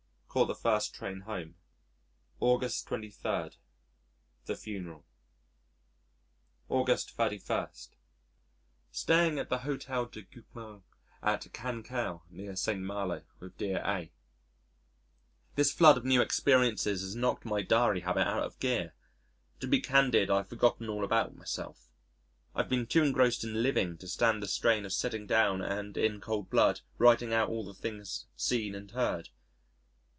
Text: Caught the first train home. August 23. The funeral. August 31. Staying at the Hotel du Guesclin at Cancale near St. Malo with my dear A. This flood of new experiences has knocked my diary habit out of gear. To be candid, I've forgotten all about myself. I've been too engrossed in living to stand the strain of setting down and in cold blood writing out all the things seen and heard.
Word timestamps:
Caught 0.33 0.47
the 0.47 0.55
first 0.55 0.95
train 0.95 1.19
home. 1.19 1.55
August 2.39 2.87
23. 2.87 3.49
The 4.45 4.55
funeral. 4.55 5.05
August 6.69 7.11
31. 7.17 7.67
Staying 8.93 9.39
at 9.39 9.49
the 9.49 9.57
Hotel 9.57 10.05
du 10.05 10.21
Guesclin 10.23 10.83
at 11.21 11.51
Cancale 11.51 12.21
near 12.29 12.55
St. 12.55 12.79
Malo 12.79 13.23
with 13.41 13.51
my 13.51 13.57
dear 13.57 13.83
A. 13.85 14.09
This 15.55 15.73
flood 15.73 15.97
of 15.97 16.05
new 16.05 16.21
experiences 16.21 17.01
has 17.01 17.13
knocked 17.13 17.43
my 17.43 17.61
diary 17.61 17.99
habit 17.99 18.25
out 18.25 18.43
of 18.43 18.57
gear. 18.61 18.93
To 19.59 19.67
be 19.67 19.81
candid, 19.81 20.29
I've 20.31 20.47
forgotten 20.47 20.87
all 20.87 21.03
about 21.03 21.35
myself. 21.35 21.91
I've 22.55 22.69
been 22.69 22.87
too 22.87 23.03
engrossed 23.03 23.43
in 23.43 23.61
living 23.61 23.97
to 23.97 24.07
stand 24.07 24.41
the 24.41 24.47
strain 24.47 24.85
of 24.85 24.93
setting 24.93 25.27
down 25.27 25.61
and 25.61 25.97
in 25.97 26.21
cold 26.21 26.49
blood 26.49 26.79
writing 26.97 27.33
out 27.33 27.49
all 27.49 27.65
the 27.65 27.73
things 27.73 28.27
seen 28.37 28.75
and 28.75 28.89
heard. 28.91 29.27